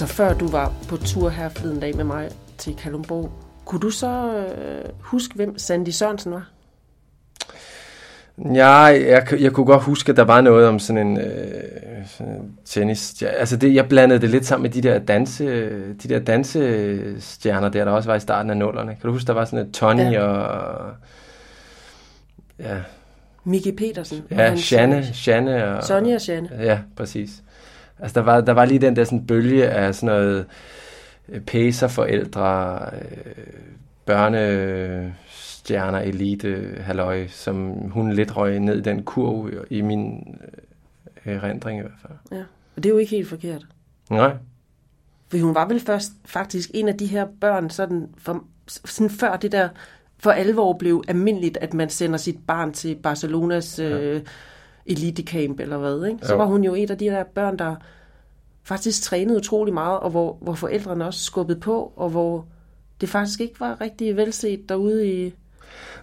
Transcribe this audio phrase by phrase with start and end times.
[0.00, 2.28] Altså før du var på tur her forleden dag med mig
[2.58, 3.32] til Kalumborg,
[3.64, 6.50] kunne du så øh, huske, hvem Sandy Sørensen var?
[8.54, 12.52] Ja, jeg, jeg kunne godt huske, at der var noget om sådan en, øh, sådan
[12.64, 13.22] tennis.
[13.22, 15.44] Ja, altså det, jeg blandede det lidt sammen med de der danse,
[15.94, 18.90] de der dansestjerner der, der også var i starten af nullerne.
[18.90, 20.22] Kan du huske, der var sådan et Tony ja.
[20.22, 20.90] og...
[22.58, 22.76] Ja.
[23.44, 24.22] Miki Petersen.
[24.30, 25.84] Ja, Shanne, Shanne og...
[25.84, 26.48] Sonja og Shanne.
[26.58, 27.30] Ja, præcis.
[28.00, 30.46] Altså der var, der var lige den der sådan bølge af sådan noget
[31.28, 33.44] øh, pacer-forældre, øh,
[34.06, 40.36] børne stjerner, elite, halløj, som hun lidt røg ned i den kurv i min
[41.26, 42.38] øh, erindring i hvert fald.
[42.38, 42.44] Ja,
[42.76, 43.66] og det er jo ikke helt forkert.
[44.10, 44.36] Nej.
[45.28, 49.36] For hun var vel først faktisk en af de her børn, sådan, for, sådan før
[49.36, 49.68] det der
[50.18, 53.98] for alvor blev almindeligt, at man sender sit barn til Barcelonas ja.
[53.98, 54.22] øh,
[54.86, 56.04] elitecamp eller hvad.
[56.04, 56.18] Ikke?
[56.22, 56.38] Så jo.
[56.38, 57.74] var hun jo en af de der børn, der
[58.62, 62.44] faktisk trænede utrolig meget, og hvor, hvor forældrene også skubbede på, og hvor
[63.00, 65.34] det faktisk ikke var rigtig velset derude i,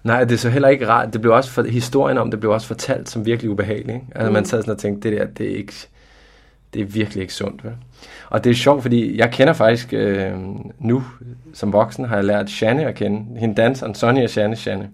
[0.04, 1.14] Nej, det er så heller ikke rart.
[1.14, 3.96] Det blev også for, historien om det blev også fortalt som virkelig ubehageligt.
[3.96, 4.08] Ikke?
[4.16, 4.34] Altså mm.
[4.34, 5.74] man sad sådan og tænkte, det der, det er, ikke,
[6.74, 7.64] det er virkelig ikke sundt.
[7.64, 7.74] Vel?
[8.30, 10.34] Og det er sjovt, fordi jeg kender faktisk øh,
[10.80, 11.04] nu,
[11.54, 13.40] som voksen, har jeg lært Shanne at kende.
[13.40, 14.90] Hende danseren, Sonja Shanne Shanne.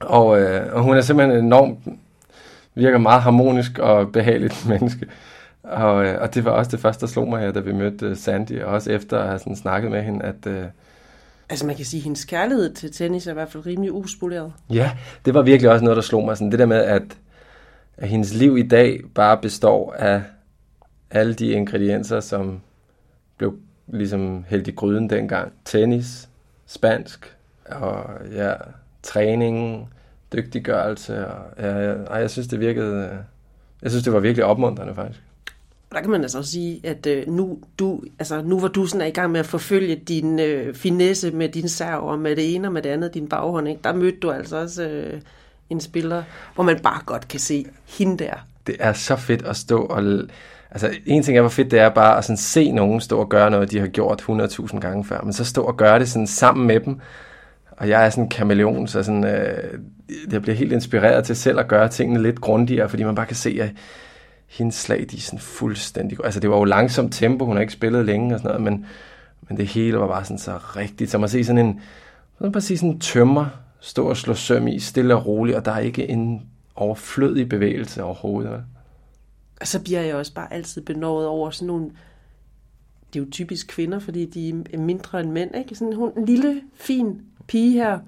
[0.00, 1.78] Og, øh, og hun er simpelthen enormt,
[2.80, 5.06] virker meget harmonisk og behageligt menneske.
[5.62, 8.16] Og, øh, og det var også det første, der slog mig her, da vi mødte
[8.16, 10.46] Sandy, og også efter at have sådan snakket med hende, at...
[10.46, 10.64] Øh,
[11.50, 14.52] Altså man kan sige, at hendes kærlighed til tennis er i hvert fald rimelig uspoleret.
[14.72, 14.90] Ja,
[15.24, 16.36] det var virkelig også noget, der slog mig.
[16.36, 17.02] Sådan det der med, at,
[17.96, 20.22] at hendes liv i dag bare består af
[21.10, 22.60] alle de ingredienser, som
[23.36, 23.54] blev
[23.86, 25.52] ligesom hældt i gryden dengang.
[25.64, 26.28] Tennis,
[26.66, 27.36] spansk,
[27.70, 28.52] og ja,
[29.02, 29.88] træning,
[30.32, 31.26] dygtiggørelse.
[31.26, 33.18] Og, ja, ja, jeg synes, det virkede...
[33.82, 35.20] Jeg synes, det var virkelig opmuntrende, faktisk
[35.92, 39.00] der kan man altså også sige, at øh, nu, du, altså, nu var du sådan
[39.00, 42.54] er i gang med at forfølge din øh, finesse med din serv, og med det
[42.54, 43.68] ene og med det andet, din baghånd.
[43.68, 43.80] Ikke?
[43.84, 45.20] Der mødte du altså også øh,
[45.70, 46.22] en spiller,
[46.54, 47.66] hvor man bare godt kan se
[47.98, 48.34] hende der.
[48.66, 50.02] Det er så fedt at stå og...
[50.70, 53.28] Altså, en ting er, hvor fedt det er bare at sådan se nogen stå og
[53.28, 56.26] gøre noget, de har gjort 100.000 gange før, men så stå og gøre det sådan
[56.26, 57.00] sammen med dem.
[57.80, 59.80] Og jeg er sådan en kameleon, så sådan, øh,
[60.32, 63.36] jeg bliver helt inspireret til selv at gøre tingene lidt grundigere, fordi man bare kan
[63.36, 63.70] se, at
[64.46, 66.18] hendes slag, de er sådan fuldstændig...
[66.24, 68.86] Altså, det var jo langsomt tempo, hun har ikke spillet længe og sådan noget, men,
[69.48, 71.10] men det hele var bare sådan så rigtigt.
[71.10, 71.80] Så man ser sådan en,
[72.38, 73.46] så bare sige sådan en tømmer
[73.80, 76.42] stå og slå søm i, stille og roligt, og der er ikke en
[76.74, 78.64] overflødig bevægelse overhovedet.
[79.60, 81.90] Og så bliver jeg også bare altid benådet over sådan nogle...
[83.12, 85.74] Det er jo typisk kvinder, fordi de er mindre end mænd, ikke?
[85.74, 87.98] Sådan hun, en lille, fin pige her,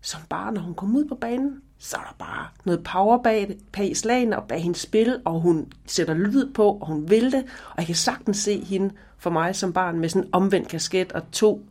[0.00, 3.56] som bare, når hun kommer ud på banen, så er der bare noget power bag,
[3.72, 7.44] bag slagene og bag hendes spil, og hun sætter lyd på, og hun vil det,
[7.70, 11.12] og jeg kan sagtens se hende for mig som barn med sådan en omvendt kasket
[11.12, 11.66] og to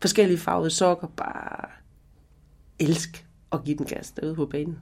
[0.00, 1.68] forskellige farvede sokker, bare
[2.78, 4.78] elsk at give den gas derude på banen.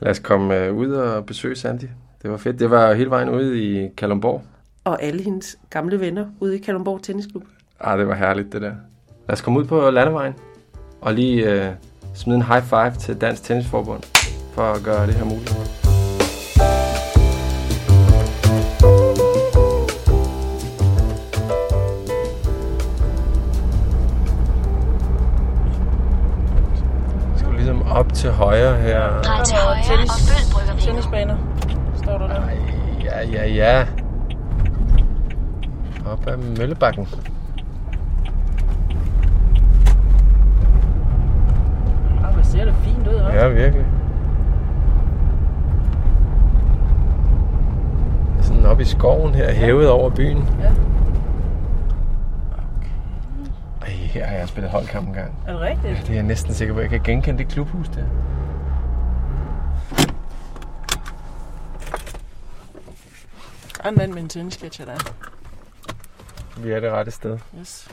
[0.00, 1.88] Lad os komme øh, ud og besøge Sandy.
[2.22, 2.58] Det var fedt.
[2.58, 4.42] Det var hele vejen ude i Kalumborg.
[4.84, 7.44] Og alle hendes gamle venner ude i Kalumborg Tennisklub.
[7.80, 8.74] Ah, det var herligt det der.
[9.28, 10.34] Lad os komme ud på landevejen
[11.00, 11.72] og lige øh,
[12.14, 14.02] smide en high five til Dansk Tennisforbund
[14.52, 15.56] for at gøre det her muligt.
[27.56, 29.22] ligesom op til højre her.
[29.22, 31.36] Drej til højre tennis, og følg Tennisbaner,
[31.96, 32.34] står der der.
[32.34, 32.58] Ej,
[33.04, 33.86] ja, ja, ja.
[36.06, 37.08] Op ad Møllebakken.
[42.56, 43.38] Ser det fint ud også.
[43.38, 43.86] Ja, virkelig.
[48.42, 49.52] Sådan oppe i skoven her, ja.
[49.52, 50.48] hævet over byen.
[50.60, 50.72] Ja.
[53.82, 55.38] Ej, her har jeg spillet holdkamp en gang.
[55.46, 55.84] Er det rigtigt?
[55.84, 56.80] Ja, det er jeg næsten sikker på.
[56.80, 58.04] Jeg kan genkende det klubhus der.
[63.84, 65.12] Er med en tennisketcher der.
[66.56, 67.38] Vi er det rette sted.
[67.60, 67.88] Yes.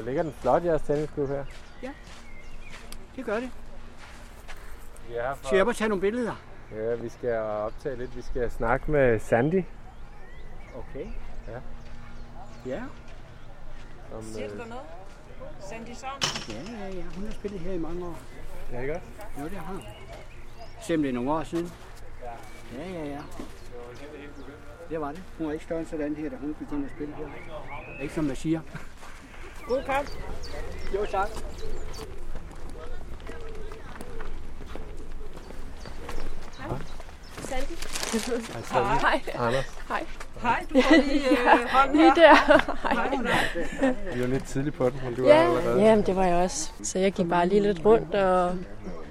[0.00, 1.44] Ligger den flot, jeres tennisklub her?
[1.82, 1.90] Ja,
[3.16, 3.50] det gør det.
[5.08, 5.46] Vi er for...
[5.46, 6.34] Skal jeg bare tage nogle billeder?
[6.72, 8.16] Ja, vi skal optage lidt.
[8.16, 9.64] Vi skal snakke med Sandy.
[10.76, 11.06] Okay.
[11.48, 11.58] Ja.
[12.66, 12.82] Ja.
[14.10, 14.68] Som, Siger du øh...
[14.68, 14.84] noget?
[15.60, 16.54] Sandy Sørensen?
[16.54, 17.02] Ja, ja, ja.
[17.14, 18.18] Hun har spillet her i mange år.
[18.72, 19.06] Ja, ikke også?
[19.40, 21.04] Jo, det har hun.
[21.04, 21.72] Er nogle år siden.
[22.22, 22.78] Ja.
[22.78, 23.20] Ja, ja, ja.
[24.90, 25.22] Det var det.
[25.38, 27.26] Hun var ikke større end sådan her, da hun begyndte at spille her.
[28.00, 28.60] Ikke som man siger.
[29.68, 30.08] God kamp.
[30.94, 31.28] Jo, tak.
[36.58, 36.68] Hej.
[39.38, 39.64] Anders,
[40.42, 42.34] Hej, du får lige øh, hånden Lige der.
[44.14, 45.82] vi er jo lidt tidlig på den, men du Ja, er allerede.
[45.82, 46.70] jamen det var jeg også.
[46.82, 48.54] Så jeg gik bare lige lidt rundt og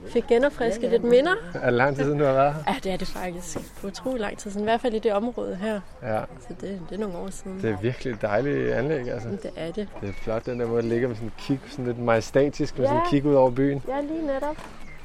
[0.07, 1.33] fik genopfrisket lidt minder.
[1.53, 2.63] Er det lang tid siden, du har været her?
[2.73, 3.57] Ja, det er det faktisk.
[3.83, 4.63] Utrolig lang tid siden.
[4.63, 5.79] I hvert fald i det område her.
[6.03, 7.61] Ja, Så det, det er nogle år siden.
[7.61, 9.29] det er virkelig et dejligt anlæg, altså.
[9.29, 9.87] Det er det.
[10.01, 12.77] Det er flot, den der måde, det ligger med sådan en kig, sådan lidt majestatisk,
[12.77, 12.89] med Ja.
[12.91, 13.83] sådan en kig ud over byen.
[13.87, 14.57] Ja, lige netop.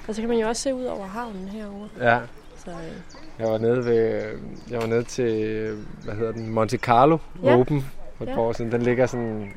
[0.08, 1.88] Og så kan man jo også se ud over havnen herovre.
[2.00, 2.18] Ja,
[2.64, 2.76] Så øh,
[3.38, 4.22] jeg var nede ved,
[4.70, 7.58] jeg var nede til, hvad hedder den, Monte Carlo Ja.
[7.60, 7.84] Open
[8.16, 8.34] for et Ja.
[8.34, 8.72] par år siden.
[8.72, 9.52] Den ligger sådan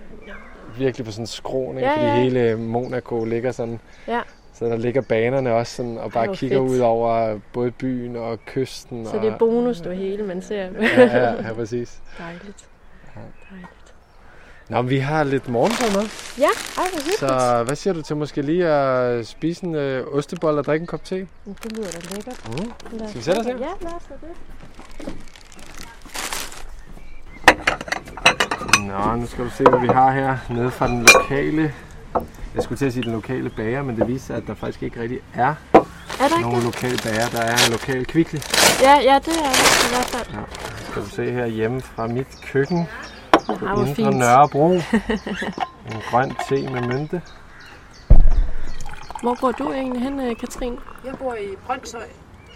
[0.77, 2.15] virkelig på sådan en skråning, Ja, fordi ja.
[2.15, 3.79] hele Monaco ligger sådan.
[4.07, 4.19] Ja.
[4.61, 6.69] Så der ligger banerne også sådan, og bare hvor kigger fedt.
[6.69, 9.05] ud over både byen og kysten.
[9.05, 10.55] så og, det er bonus, det hele, man ser.
[10.55, 10.69] ja,
[11.01, 11.99] ja, ja, præcis.
[12.17, 12.67] Dejligt.
[13.15, 13.21] Ja.
[13.49, 13.93] Dejligt.
[14.69, 16.09] Nå, vi har lidt morgenbrød med.
[16.37, 16.43] Ja,
[16.77, 17.19] ej, hvor hyggeligt.
[17.19, 20.87] Så hvad siger du til måske lige at spise en øh, ostebold og drikke en
[20.87, 21.27] kop te?
[21.45, 22.49] Men Det lyder da lækkert.
[22.49, 22.97] Mm.
[22.97, 23.57] Lad Skal vi sætte os her?
[23.57, 24.29] Ja, lad os det.
[28.87, 31.73] Nå, nu skal du se, hvad vi har her nede fra den lokale...
[32.55, 34.83] Jeg skulle til at sige den lokale bager, men det viser sig, at der faktisk
[34.83, 37.27] ikke rigtig er Er der ikke nogen lokale bager.
[37.29, 38.39] Der er en lokal kvikli.
[38.81, 40.27] Ja, ja, det er det i hvert fald.
[40.89, 42.87] Skal du se her hjemme fra mit køkken
[43.49, 44.17] Ja, på hvor Indre fint.
[44.17, 44.67] Nørrebro.
[45.91, 47.21] en grøn te med mynte.
[49.21, 50.79] Hvor bor du egentlig hen, øh, Katrin?
[51.05, 52.07] Jeg bor i Brøndshøj.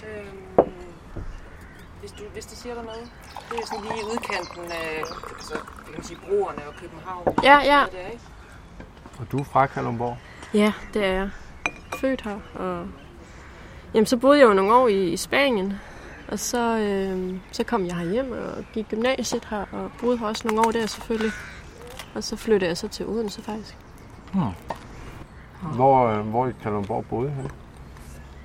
[0.07, 0.69] Øhm,
[1.99, 3.11] hvis, du, hvis det siger dig noget.
[3.51, 5.03] Det er sådan lige i udkanten af
[5.37, 7.23] altså, kan man sige, broerne og København.
[7.43, 7.83] Ja, ja.
[7.91, 8.23] Det er, ikke?
[9.19, 10.17] Og du er fra Kalundborg.
[10.53, 11.29] Ja, det er jeg.
[11.99, 12.39] Født her.
[12.55, 12.87] Og...
[13.93, 15.73] Jamen, så boede jeg jo nogle år i, i Spanien.
[16.27, 20.47] Og så, øh, så kom jeg hjem og gik gymnasiet her, og boede her også
[20.47, 21.31] nogle år der selvfølgelig.
[22.15, 23.77] Og så flyttede jeg så til Odense faktisk.
[25.75, 27.49] Hvor, øh, hvor i Kalundborg boede du?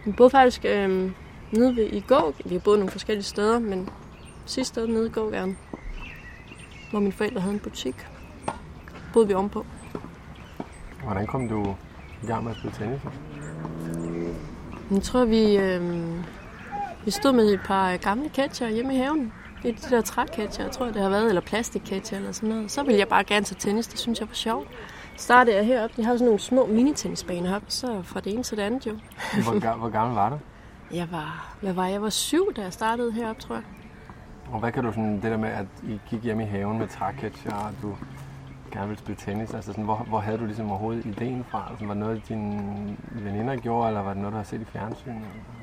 [0.04, 1.12] Vi boede faktisk øh,
[1.50, 2.34] nede ved, i Gåg.
[2.44, 3.88] Vi har boet nogle forskellige steder, men
[4.46, 5.58] sidste sted nede i Gågaden,
[6.90, 8.06] hvor mine forældre havde en butik,
[9.12, 9.66] boede vi ovenpå.
[11.04, 11.76] Hvordan kom du
[12.22, 13.00] i gang med at spille tennis?
[14.90, 15.82] Jeg tror, vi, øh,
[17.04, 19.32] vi stod med et par gamle catcher hjemme i haven.
[19.62, 22.70] Det er de der trækatcher, jeg tror, det har været, eller plastikkatcher eller sådan noget.
[22.70, 24.68] Så ville jeg bare gerne til tennis, det synes jeg var sjovt.
[25.16, 25.96] Startede jeg heroppe.
[25.96, 28.98] De havde sådan nogle små minitennisbaner heroppe, så fra det ene til det andet jo.
[29.42, 30.38] Hvor, hvor gammel var du?
[30.94, 32.02] Jeg var, hvad var jeg?
[32.02, 33.64] Var syv, da jeg startede heroppe, tror jeg.
[34.52, 36.88] Og hvad kan du sådan, det der med, at I gik hjem i haven med
[36.88, 37.96] træketcher, og du
[38.70, 41.66] gerne ville spille tennis, altså sådan, hvor, hvor havde du ligesom overhovedet ideen fra?
[41.70, 44.64] Altså, var det noget, dine veninder gjorde, eller var det noget, du har set i
[44.64, 45.14] fjernsyn?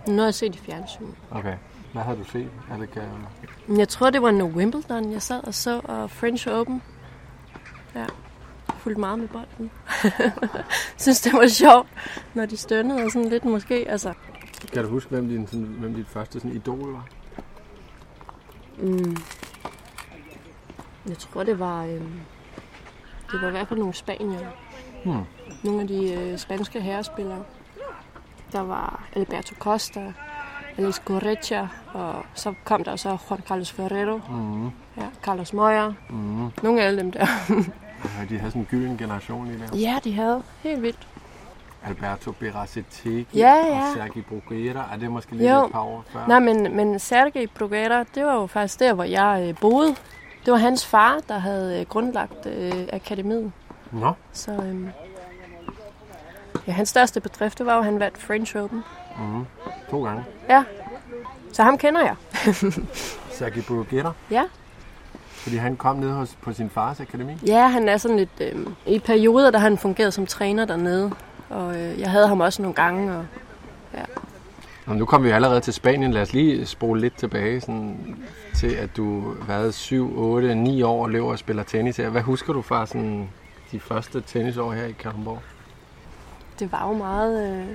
[0.07, 1.05] Noget jeg set i fjernsyn.
[1.31, 1.55] Okay.
[1.93, 2.49] Hvad havde du set?
[2.71, 3.03] Er det kan...
[3.67, 6.81] Men Jeg tror, det var noget Wimbledon, jeg sad og så, og French Open.
[7.95, 8.05] Ja,
[8.77, 9.71] fulgte meget med bolden.
[10.97, 11.87] synes, det var sjovt,
[12.33, 13.85] når de stønnede og sådan lidt måske.
[13.89, 14.13] Altså,
[14.73, 17.07] Kan du huske, hvem din, sådan, hvem dit første sådan, idol var?
[18.77, 19.17] mm,
[21.09, 22.01] jeg tror, det var, øh,
[23.31, 24.39] det var i hvert fald nogle spanier.
[25.05, 25.21] Hmm.
[25.63, 27.39] Nogle af de øh, spanske herrespillere.
[28.51, 30.13] Der var Alberto Costa,
[30.77, 34.65] Alex Correcha, og så kom der så Juan Carlos Ferrero, Mm.
[34.97, 35.89] ja, Carlos Moya.
[36.09, 36.49] Mm.
[36.63, 37.27] Nogle af alle dem der.
[38.19, 39.77] Ja, de havde sådan en gylden generation lige der.
[39.77, 40.43] Ja, de havde.
[40.63, 41.07] Helt vildt.
[41.85, 43.79] Alberto Berasetegi Ja, ja.
[43.79, 44.85] og Sergi Bruguera.
[44.93, 45.65] Er det måske lige Jo.
[45.65, 46.27] et par år før?
[46.27, 49.95] Nej, men, men Sergej Bruguera, det var jo faktisk der, hvor jeg øh, boede.
[50.47, 53.51] Det var hans far, der havde øh, grundlagt øh, akademiet.
[53.91, 54.87] Nå, Så øh,
[56.67, 58.83] ja, hans største bedrift, det var jo, at han vandt French Open.
[59.19, 59.45] mm.
[59.91, 60.23] to gange.
[60.49, 60.63] Ja,
[61.53, 62.15] så ham kender jeg.
[63.37, 64.43] Sergi Bruguera, Ja,
[65.31, 67.33] fordi han kom ned hos, på sin fars akademi.
[67.47, 68.41] ja han er sådan lidt...
[68.41, 71.11] Øh, I perioder, der har han fungeret som træner dernede.
[71.49, 73.15] Og øh, jeg havde ham også nogle gange.
[73.17, 73.25] Og,
[74.87, 76.11] Nå, nu kommer vi allerede til Spanien.
[76.11, 78.17] Lad os lige spole lidt tilbage sådan,
[78.55, 82.09] til, at du har været 7, 8, 9 år og løber og spiller tennis her.
[82.09, 83.29] Hvad husker du fra sådan,
[83.71, 85.39] de første tennisår her i Kalundborg?
[86.59, 87.51] det var jo meget...
[87.59, 87.65] Øh,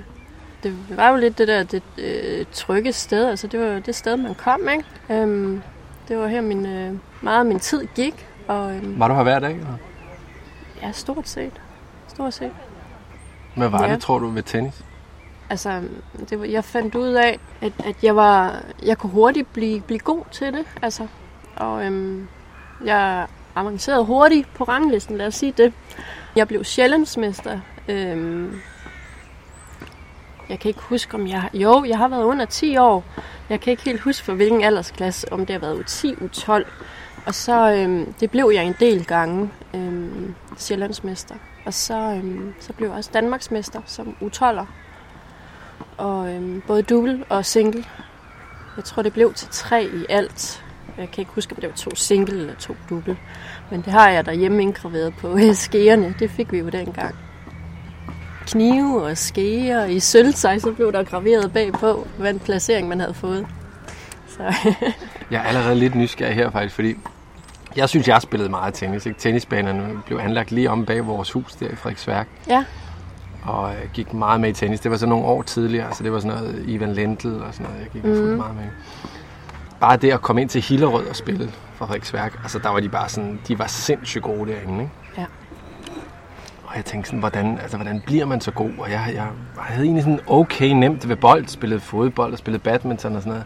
[0.63, 3.25] det var jo lidt det der det, øh, trygge sted.
[3.29, 4.85] Altså, det var det sted, man kom, ikke?
[5.09, 5.61] Øhm,
[6.07, 8.27] det var her, min, øh, meget af min tid gik.
[8.47, 9.51] Og øhm, Var du her hver dag?
[9.51, 9.77] Eller?
[10.81, 11.61] ja, stort set.
[12.07, 12.51] Stort set.
[13.55, 13.93] Hvad var Ja.
[13.93, 14.83] det, tror du, ved tennis?
[15.53, 15.81] Altså,
[16.29, 19.99] det var, jeg fandt ud af, at, at jeg var, jeg kunne hurtigt blive, blive
[19.99, 20.65] god til det.
[20.81, 21.07] Altså,
[21.55, 22.27] og øhm,
[22.85, 25.73] jeg avancerede hurtigt på ranglisten, lad os sige det.
[26.35, 27.59] Jeg blev sjældensmester.
[27.87, 28.61] Øhm,
[30.49, 31.49] Jeg kan ikke huske, om jeg.
[31.53, 33.03] Jo, jeg har været under 10 år.
[33.49, 36.65] Jeg kan ikke helt huske, for hvilken aldersklasse, om det har været U10, U12.
[37.25, 41.35] Og så, øhm, det blev jeg en del gange, øhm, Sjællandsmester.
[41.65, 44.65] Og så, øhm, så blev jeg også Danmarksmester som U12'er.
[45.97, 47.83] Og øhm, både double og single.
[48.77, 50.63] Jeg tror, det blev til tre i alt.
[50.97, 53.17] Jeg kan ikke huske, om det var to single eller to double.
[53.71, 56.15] Men det har jeg derhjemme indgraveret på skeerne.
[56.19, 57.15] Det fik vi jo dengang.
[58.47, 63.47] Knive og skeer i sølvsej, så blev der graveret bagpå, hvad placering man havde fået.
[64.27, 64.43] Så
[65.31, 66.95] Jeg er allerede lidt nysgerrig her faktisk, fordi
[67.75, 69.05] jeg synes, jeg spillede meget tennis.
[69.05, 69.19] Ikke?
[69.19, 72.27] Tennisbanerne blev anlagt lige om bag vores hus der i Frederiksværk.
[72.47, 72.63] ja,
[73.45, 74.79] Og jeg gik meget med i tennis.
[74.79, 77.65] Det var så nogle år tidligere, så det var sådan noget Ivan Lendl og sådan
[77.65, 77.81] noget.
[77.81, 78.37] Jeg gik mm.
[78.37, 78.63] Meget med.
[79.79, 82.89] Bare det at komme ind til Hillerød og spille for Frederiksværk, altså der var de
[82.89, 84.91] bare sådan, de var sindssygt gode derinde, ikke?
[85.17, 85.25] Ja.
[86.63, 88.71] Og jeg tænkte sådan, hvordan, altså, hvordan bliver man så god?
[88.77, 92.63] Og jeg, jeg, jeg havde egentlig sådan okay nemt ved bold, spillede fodbold og spillede
[92.63, 93.45] badminton og sådan noget.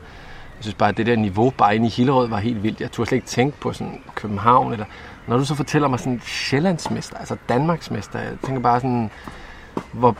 [0.57, 2.81] Jeg synes bare, at det der niveau bare inde i Hillerød var helt vildt.
[2.81, 4.71] Jeg turde slet ikke tænke på sådan København.
[4.71, 4.85] Eller...
[5.27, 9.11] Når du så fortæller mig sådan Sjællandsmester, altså Danmarksmester, jeg tænker bare sådan,
[9.91, 10.15] hvor,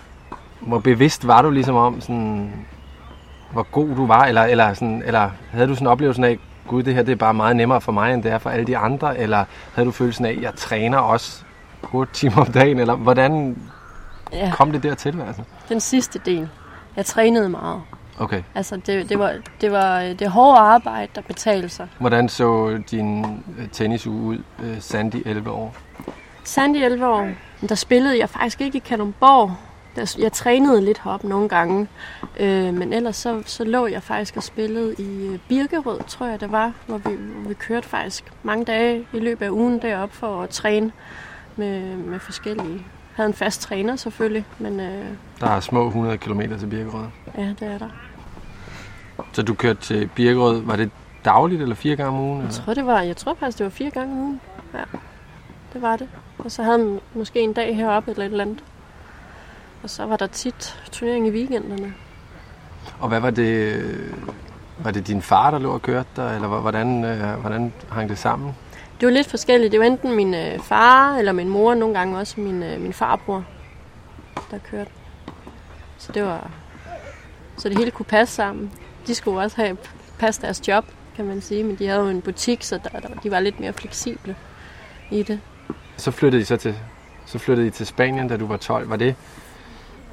[0.60, 2.52] hvor bevidst var du ligesom om, sådan,
[3.52, 4.26] hvor god du var?
[4.26, 7.34] Eller, eller, sådan, eller havde du sådan oplevelsen af, gud, det her det er bare
[7.34, 9.18] meget nemmere for mig, end det er for alle de andre?
[9.18, 11.44] Eller havde du følelsen af, at jeg træner også
[11.94, 12.80] 8 timer om dagen?
[12.80, 13.58] Eller hvordan
[14.34, 15.22] ja, kom det dertil?
[15.28, 15.42] Altså?
[15.70, 16.50] den sidste del.
[16.96, 17.82] Jeg trænede meget.
[18.20, 18.44] Okay.
[18.56, 21.88] Altså, det, det, var, det var det hårde arbejde, der betalte sig.
[22.00, 23.26] Hvordan så din
[23.60, 25.76] øh, tennisuge ud, øh, Sandy 11 år?
[26.44, 27.30] Sandy 11 år,
[27.70, 29.56] der spillede jeg faktisk ikke i Kalundborg.
[29.96, 31.88] Der- Jeg trænede lidt heroppe nogle gange,
[32.40, 36.40] øh, men ellers så, så lå jeg faktisk og spillede i øh, Birkerød, tror jeg
[36.42, 40.14] det var, hvor vi, hvor vi kørte faktisk mange dage i løbet af ugen derop
[40.14, 40.92] for at træne
[41.56, 42.86] med, med forskellige.
[43.16, 45.06] Havde en fast træner selvfølgelig, men øh,
[45.40, 47.06] Der er små 100 km til Birkerød.
[47.38, 47.90] ja, det er der.
[49.34, 50.92] Så du kørte til Birkerød, var det
[51.26, 52.42] dagligt eller fire gange om ugen?
[52.44, 54.42] Jeg tror, det var, jeg tror faktisk, det var fire gange om ugen.
[54.74, 54.80] Ja,
[55.74, 56.08] det var det.
[56.38, 58.64] Og så havde man måske en dag heroppe eller et eller andet.
[59.84, 61.94] Og så var der tit turnering i weekenderne.
[63.00, 63.84] Og hvad var det?
[64.80, 68.10] Var det din far, der lå og kørte der, eller hvor- hvordan, øh, hvordan hang
[68.10, 68.56] det sammen?
[69.00, 69.72] Det var lidt forskelligt.
[69.72, 72.94] Det var enten min øh, far eller min mor, nogle gange også min, øh, min
[72.94, 73.44] farbror,
[74.52, 74.92] der kørte.
[75.98, 76.50] Så det var...
[77.58, 78.72] Så det hele kunne passe sammen.
[79.08, 79.78] De skulle også have
[80.20, 81.64] passe deres job, kan man sige.
[81.64, 84.36] Men de havde jo en butik, så der, der, de var lidt mere fleksible
[85.12, 85.40] i det.
[85.98, 86.76] Så flyttede I så til,
[87.26, 88.90] så flyttede I til Spanien, da du var 12.
[88.90, 89.16] Var det,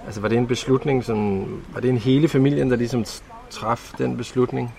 [0.07, 3.05] altså var det en beslutning, som, var det en hele familien, der ligesom
[3.51, 4.75] traf den beslutning?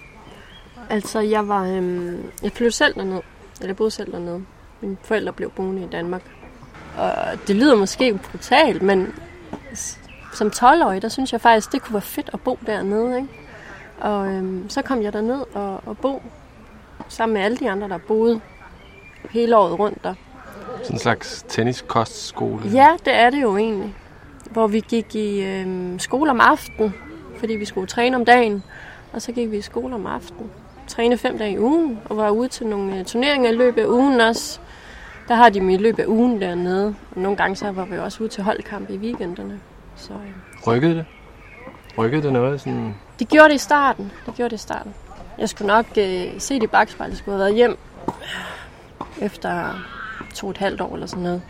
[0.89, 1.63] Altså, jeg var...
[1.65, 3.21] Øhm, jeg flyttede selv derned.
[3.55, 4.43] Eller jeg boede selv dernede.
[4.81, 6.21] Mine forældre blev boende i Danmark.
[6.97, 7.13] Og
[7.47, 9.13] det lyder måske brutalt, men
[10.33, 13.17] som 12-årig, der synes jeg faktisk, det kunne være fedt at bo dernede.
[13.17, 13.29] Ikke?
[13.99, 16.23] Og øhm, så kom jeg derned og, og bo
[17.07, 18.41] sammen med alle de andre, der boede
[19.29, 20.13] hele året rundt der.
[20.85, 22.69] Sådan en slags tenniskostskole?
[22.73, 23.95] Ja, det er det jo egentlig.
[24.51, 26.93] Hvor vi gik i øhm, skole om aftenen,
[27.37, 28.63] fordi vi skulle træne om dagen.
[29.13, 30.51] Og så gik vi i skole om aftenen.
[30.87, 33.87] Træne fem dage i ugen, og var ude til nogle øh, turneringer i løbet af
[33.87, 34.59] ugen også.
[35.27, 36.95] Der har de dem i løbet af ugen dernede.
[37.15, 39.59] Og nogle gange så var vi også ude til holdkamp i weekenderne.
[39.95, 41.05] Så øh, Rykkede det?
[41.97, 42.61] Rykkede det noget?
[42.61, 42.95] Sådan...
[43.19, 44.11] det gjorde det i starten.
[44.25, 44.93] Det gjorde det i starten.
[45.37, 47.11] Jeg skulle nok øh, se det i bagspejlet.
[47.11, 47.77] Jeg skulle have været hjem
[49.21, 49.73] efter
[50.35, 51.41] to og et halvt år eller sådan noget.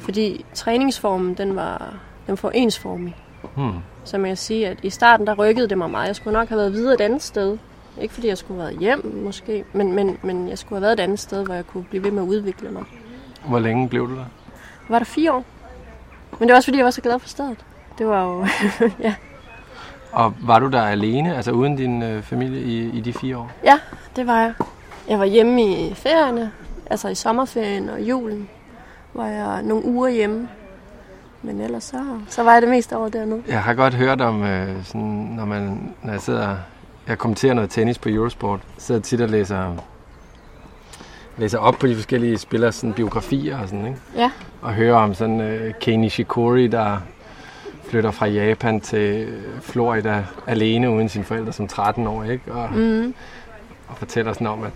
[0.00, 1.94] Fordi træningsformen, den var,
[2.26, 3.16] den var ensformig.
[3.56, 3.72] Hmm.
[4.04, 6.06] Så man kan sige, at i starten, der rykkede det mig meget.
[6.06, 7.58] Jeg skulle nok have været videre et andet sted.
[8.00, 10.92] Ikke fordi jeg skulle have været hjem, måske, men, men, men jeg skulle have været
[10.92, 12.84] et andet sted, hvor jeg kunne blive ved med at udvikle mig.
[13.48, 14.24] Hvor længe blev du der?
[14.88, 15.44] Var der fire år.
[16.38, 17.64] Men det var også fordi, jeg var så glad for stedet.
[17.98, 18.46] Det var jo,
[19.06, 19.14] ja.
[20.12, 23.52] Og var du der alene, altså uden din øh, familie i, i de fire år?
[23.64, 23.78] ja,
[24.16, 24.52] det var jeg.
[25.08, 26.52] Jeg var hjemme i ferierne,
[26.90, 28.48] altså i sommerferien og julen,
[29.14, 30.48] var jeg nogle uger hjemme.
[31.42, 33.42] Men ellers så, så var jeg det meste over dernede.
[33.48, 35.00] Jeg har godt hørt om, øh, sådan,
[35.36, 36.56] når, man, når jeg sidder
[37.08, 39.74] jeg kommenterer noget tennis på Eurosport, sidder tit og læser,
[41.38, 43.98] læser op på de forskellige spillers sådan, biografier og sådan, ikke?
[44.16, 44.30] Ja,
[44.62, 46.98] Og hører om sådan uh, Kei Nishikori, der
[47.84, 52.52] flytter fra Japan til Florida alene uden sine forældre som 13 år, ikke?
[52.52, 53.14] Og, mm,
[53.88, 54.72] og fortæller sådan om, at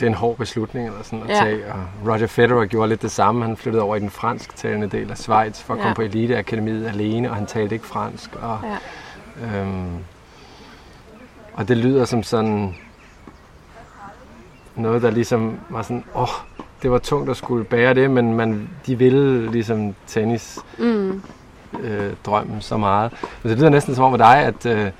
[0.00, 1.34] det er en hård beslutning eller sådan at Ja.
[1.34, 1.62] tage.
[1.72, 3.44] Og Roger Federer gjorde lidt det samme.
[3.44, 5.82] Han flyttede over i den fransktalende del af Schweiz for at Ja.
[5.82, 8.30] komme på eliteakademiet alene, og han talte ikke fransk.
[8.42, 9.60] Og, ja.
[9.60, 9.88] Øhm,
[11.54, 12.74] og det lyder som sådan
[14.76, 16.28] noget, der ligesom var sådan, åh, oh,
[16.82, 20.58] det var tungt at skulle bære det, men man, de ville ligesom tennis.
[20.78, 21.22] Mm.
[21.80, 23.12] øh, drømmen så meget.
[23.42, 24.92] Men det lyder næsten som om med dig, at, øh, at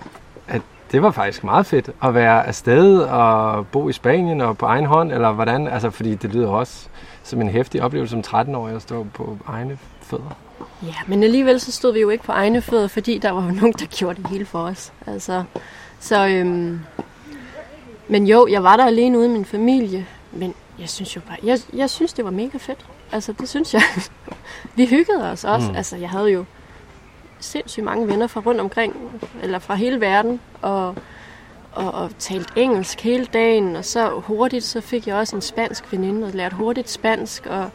[0.92, 4.86] det var faktisk meget fedt at være afsted og bo i Spanien og på egen
[4.86, 5.68] hånd, eller hvordan?
[5.68, 6.88] Altså, fordi det lyder også
[7.22, 10.36] som en hæftig oplevelse som 13-årig at stå på egne fødder.
[10.82, 13.72] Ja, men alligevel så stod vi jo ikke på egne fødder, fordi der var nogen,
[13.72, 14.92] der gjorde det hele for os.
[15.06, 15.44] Altså,
[16.00, 16.80] så, øhm,
[18.08, 21.58] men jo, jeg var der alene uden min familie, men jeg synes jo bare, jeg,
[21.72, 22.86] jeg synes, det var mega fedt.
[23.12, 23.82] Altså, det synes jeg.
[24.76, 25.70] vi hyggede os også.
[25.70, 25.76] Mm.
[25.76, 26.44] Altså, jeg havde jo
[27.40, 30.96] sindssygt mange venner fra rundt omkring, eller fra hele verden, og,
[31.72, 35.92] og, og talt engelsk hele dagen, og så hurtigt, så fik jeg også en spansk
[35.92, 37.70] veninde, og lærte hurtigt spansk, og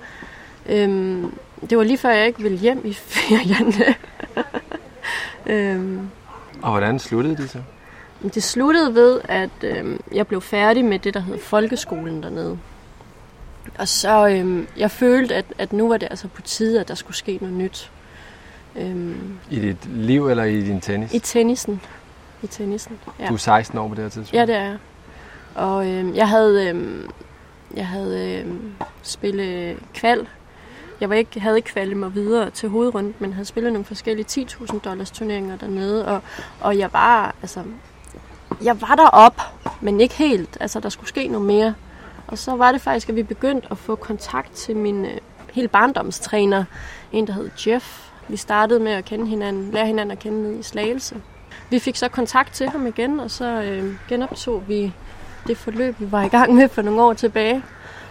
[0.66, 1.34] øhm,
[1.70, 3.74] det var lige før, jeg ikke ville hjem i ferien.
[5.56, 6.10] øhm,
[6.62, 7.60] Og hvordan sluttede de så?
[8.24, 12.60] det sluttede ved, at øhm, jeg blev færdig med det, der hed folkeskolen dernede.
[13.78, 16.96] Og så øhm, jeg følte, at, at nu var det altså på tide, at der
[16.96, 17.92] skulle ske noget nyt.
[18.75, 21.13] Øhm, I dit liv eller i din tennis?
[21.13, 21.81] I tennisen.
[22.43, 23.27] I tennisen, ja.
[23.27, 24.33] Du er 16 år på det her tidspunkt.
[24.33, 24.77] Ja, det er jeg.
[25.55, 27.09] Og øhm, jeg havde, øhm,
[27.75, 30.27] jeg havde øhm, spillet kval.
[31.01, 34.45] Jeg var ikke, havde ikke kvalet mig videre til hovedrunden, men havde spillet nogle forskellige
[34.49, 36.07] 10.000 dollars turneringer dernede.
[36.07, 36.21] Og,
[36.61, 37.63] og jeg var, altså,
[38.63, 39.41] jeg var derop,
[39.81, 40.57] men ikke helt.
[40.59, 41.73] Altså, der skulle ske noget mere.
[42.27, 45.17] Og så var det faktisk, at vi begyndte at få kontakt til min øh,
[45.53, 46.63] hele barndomstræner.
[47.11, 48.09] En, der hed Jeff.
[48.29, 51.15] Vi startede med at kende hinanden, lære hinanden at kende i Slagelse.
[51.69, 54.93] Vi fik så kontakt til ham igen, og så øh, genoptog vi
[55.48, 57.63] det forløb, vi var i gang med for nogle år tilbage.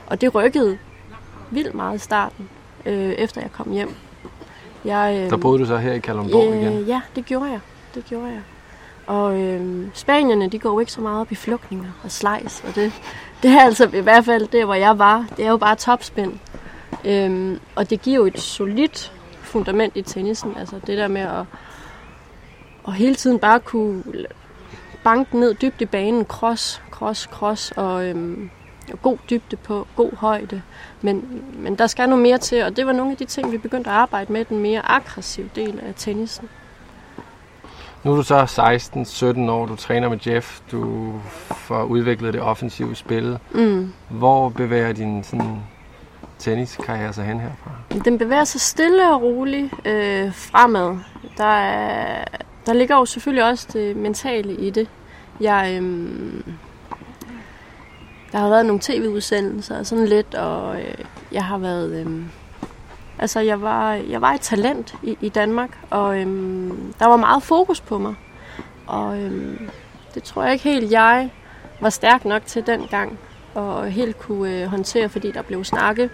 [0.07, 0.79] Og det rykkede
[1.51, 2.49] vildt meget i starten,
[2.87, 3.95] øh, efter jeg kom hjem.
[4.85, 6.79] Jeg, øh, Der boede du så her i Kalundborg igen?
[6.79, 7.61] Øh, ja, det gjorde jeg.
[7.95, 8.41] Det gjorde jeg.
[9.07, 12.75] Og øh, spanierne, de går jo ikke så meget op i flugtninger og slejs, og
[12.75, 12.93] det,
[13.43, 15.27] det er altså i hvert fald det, hvor jeg var.
[15.37, 16.33] Det er jo bare topspænd.
[17.05, 19.13] Øhm, og det giver jo et solidt
[19.49, 20.57] fundament i tennisen.
[20.59, 21.45] Altså det der med at,
[22.89, 24.03] at hele tiden bare kunne
[25.05, 28.51] banke ned dybt i banen, cross, cross, cross, og øhm,
[28.93, 30.63] og god dybde på, god højde.
[31.03, 33.59] Men, men der skal noget mere til, og det var nogle af de ting, vi
[33.59, 36.49] begyndte at arbejde med, den mere aggressive del af tennisen.
[38.05, 38.43] Nu er du så
[39.47, 41.13] 16-17 år, du træner med Jeff, du
[41.51, 43.39] får udviklet det offensive spil.
[43.51, 43.93] Mm.
[44.09, 45.59] Hvor bevæger din sådan,
[46.39, 47.71] tenniskarriere sig hen herfra?
[48.05, 50.99] Den bevæger sig stille og roligt øh, fremad.
[51.37, 52.25] Der, er,
[52.67, 54.89] der ligger jo selvfølgelig også det mentale i det.
[55.41, 56.45] Jeg, øh,
[58.33, 60.95] der har været nogle tv-udsendelser og sådan lidt, og øh,
[61.33, 62.07] jeg har været...
[62.07, 62.23] Øh,
[63.19, 66.27] altså, jeg var, jeg var et talent i, i Danmark, og øh,
[66.99, 68.15] der var meget fokus på mig.
[68.87, 69.61] Og øh,
[70.15, 71.31] det tror jeg ikke helt, jeg
[71.81, 73.19] var stærk nok til dengang,
[73.59, 76.11] og helt kunne øh, håndtere, fordi der blev snakket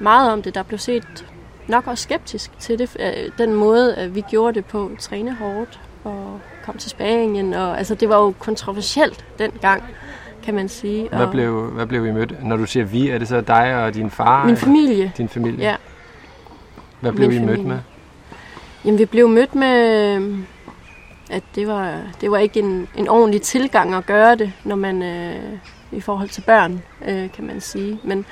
[0.00, 0.54] meget om det.
[0.54, 1.24] Der blev set
[1.68, 4.90] nok også skeptisk til det, øh, den måde, at vi gjorde det på.
[4.98, 7.54] Træne hårdt og kom til Spanien.
[7.54, 9.82] Og, altså, det var jo kontroversielt dengang,
[10.42, 11.08] kan man sige.
[11.08, 12.44] Hvad og blev, hvad blev I mødt?
[12.44, 14.46] Når du siger vi, er det så dig og din far?
[14.46, 15.12] Min familie.
[15.16, 15.64] Din familie?
[15.64, 15.76] Ja.
[17.00, 17.68] Hvad blev Min I mødt familie.
[17.68, 17.78] med?
[18.84, 20.20] Jamen, vi blev mødt med,
[21.30, 25.02] at det var, det var ikke en, en ordentlig tilgang at gøre det, når man
[25.02, 25.58] øh,
[25.92, 28.00] i forhold til børn, øh, kan man sige.
[28.02, 28.26] Men,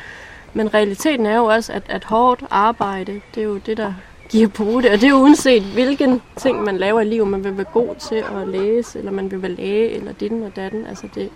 [0.52, 3.92] men realiteten er jo også, at, at hårdt arbejde, det er jo det, der
[4.28, 4.90] giver på det.
[4.90, 7.28] Og det er jo uanset, hvilken ting man laver i livet.
[7.28, 10.56] Man vil være god til at læse, eller man vil være læge, eller ditten og
[10.56, 10.86] datten.
[10.86, 11.30] Altså, det,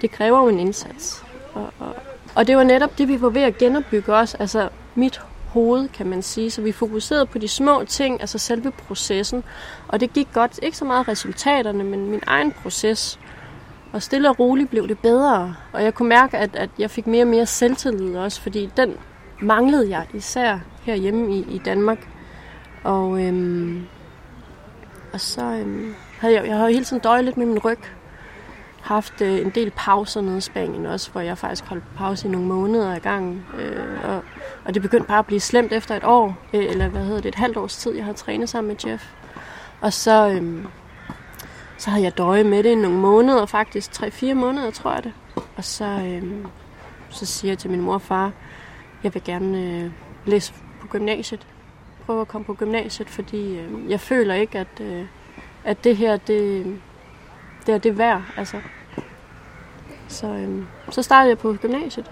[0.00, 1.24] det kræver jo en indsats.
[1.54, 1.96] Og, og,
[2.34, 4.36] og det var netop det, vi var ved at genopbygge også.
[4.40, 5.20] Altså, mit
[5.52, 6.50] hoved, kan man sige.
[6.50, 9.44] Så vi fokuserede på de små ting, altså selve processen.
[9.88, 10.60] Og det gik godt.
[10.62, 13.18] Ikke så meget resultaterne, men min egen proces.
[13.92, 15.54] Og stille og roligt blev det bedre.
[15.72, 18.96] Og jeg kunne mærke, at, at jeg fik mere og mere selvtillid også, fordi den
[19.40, 22.08] manglede jeg især herhjemme i, i Danmark.
[22.84, 23.86] Og, øhm,
[25.12, 27.78] og så øhm, havde jeg, jeg havde hele tiden døjet lidt med min ryg.
[28.82, 32.30] Haft øh, en del pauser nede i Spanien også, hvor jeg faktisk holdt pause i
[32.30, 33.44] nogle måneder ad gangen.
[33.58, 34.22] Øh, og,
[34.64, 37.28] og det begyndte bare at blive slemt efter et år, øh, eller hvad hedder det,
[37.28, 39.04] et halvt års tid, jeg havde trænet sammen med Jeff.
[39.80, 40.64] Og så, øh,
[41.78, 45.12] så havde jeg døjet med det i nogle måneder, faktisk 3-4 måneder, tror jeg det.
[45.56, 46.22] Og så, øh,
[47.10, 48.32] så siger jeg til min mor og far,
[49.04, 49.90] jeg vil gerne øh,
[50.26, 51.46] læse på gymnasiet.
[52.06, 55.04] Prøve at komme på gymnasiet, fordi øh, jeg føler ikke, at, øh,
[55.64, 56.66] at det her, det,
[57.70, 58.22] det er det værd.
[58.36, 58.56] Altså.
[60.08, 62.10] Så, øh, så startede jeg på gymnasiet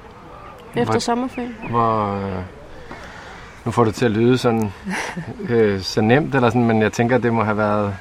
[0.76, 1.56] efter Hvor- sommerferien.
[1.70, 2.42] Hvor, øh,
[3.64, 4.72] nu får det til at lyde sådan,
[5.48, 7.94] øh, så nemt, eller sådan, men jeg tænker, det må have været...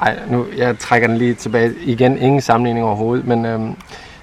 [0.00, 1.74] Ej, nu, jeg trækker den lige tilbage.
[1.82, 3.60] Igen, ingen sammenligning overhovedet, men øh,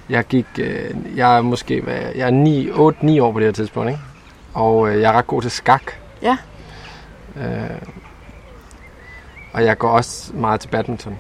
[0.10, 0.46] jeg gik...
[0.60, 4.02] Øh, jeg er måske hvad, jeg er 9, 8-9 år på det her tidspunkt, ikke?
[4.54, 5.84] Og øh, jeg er ret god til skak.
[6.22, 6.38] Ja.
[7.38, 7.70] Øh,
[9.54, 11.20] Og jeg går også meget til badminton.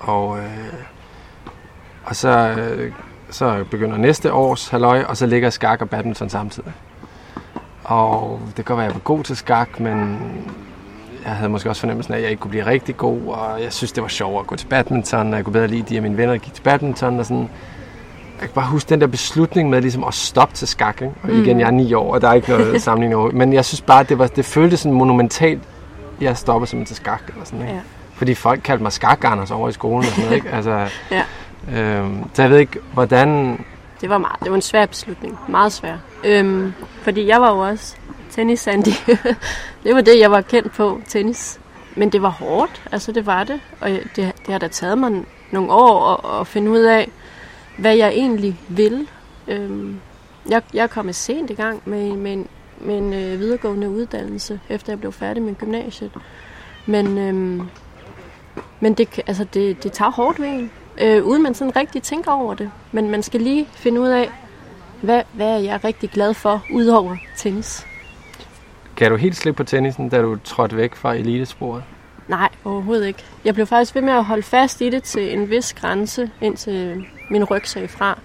[0.00, 0.74] Og, øh,
[2.04, 2.92] og så, øh,
[3.30, 6.72] så begynder næste års halløj, og så ligger skak og badminton samtidig.
[7.84, 10.18] Og det kan godt være, at jeg var god til skak, men
[11.24, 13.72] jeg havde måske også fornemmelsen af, at jeg ikke kunne blive rigtig god, og jeg
[13.72, 16.02] synes, det var sjovt at gå til badminton, og jeg kunne bedre lide de af
[16.02, 17.48] mine venner, der gik til badminton, og sådan.
[18.40, 21.14] Jeg kan bare huske den der beslutning med ligesom at stoppe til skak, ikke?
[21.22, 23.30] Og igen, jeg er ni år, og der er ikke noget sammenligning over.
[23.30, 25.62] Men jeg synes bare, det, var, det føltes sådan monumentalt,
[26.20, 27.74] jeg stopper simpelthen til skak, eller sådan, ikke?
[27.74, 27.80] Ja.
[28.16, 30.50] Fordi folk kaldte mig skak over i skolen og sådan noget, ikke?
[30.56, 31.24] Altså, Ja.
[31.72, 33.58] øhm, så jeg ved ikke, hvordan...
[34.00, 35.38] Det var, meget, det var en svær beslutning.
[35.48, 35.96] Meget svær.
[36.24, 37.96] Øhm, fordi jeg var jo også
[38.30, 38.88] tennis Sandy.
[39.84, 41.60] det var det, jeg var kendt på, tennis.
[41.94, 43.60] Men det var hårdt, altså det var det.
[43.80, 47.10] Og det, det har da taget mig nogle år at, at finde ud af,
[47.78, 49.08] hvad jeg egentlig vil.
[49.48, 50.00] Øhm,
[50.48, 52.46] jeg, jeg er kommet sent i gang med, med en,
[52.80, 56.10] med en øh, videregående uddannelse, efter jeg blev færdig med gymnasiet.
[56.86, 57.62] Men, øhm,
[58.80, 62.32] men det, altså det, det tager hårdt ved en, øh, uden man sådan rigtig tænker
[62.32, 62.70] over det.
[62.92, 64.30] Men man skal lige finde ud af,
[65.02, 67.86] hvad, hvad er jeg rigtig glad for, udover tennis.
[68.96, 71.82] Kan du helt slippe på tennisen, da du trådte væk fra elitesporet?
[72.28, 73.24] Nej, overhovedet ikke.
[73.44, 77.04] Jeg blev faktisk ved med at holde fast i det til en vis grænse, indtil
[77.30, 78.18] min ryg sagde fra.